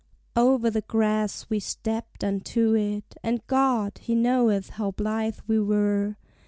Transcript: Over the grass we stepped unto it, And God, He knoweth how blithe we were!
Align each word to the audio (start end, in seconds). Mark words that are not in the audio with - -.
Over 0.35 0.71
the 0.71 0.81
grass 0.81 1.45
we 1.47 1.59
stepped 1.59 2.23
unto 2.23 2.73
it, 2.73 3.15
And 3.21 3.45
God, 3.45 3.99
He 3.99 4.15
knoweth 4.15 4.71
how 4.71 4.89
blithe 4.89 5.37
we 5.45 5.59
were! 5.59 6.17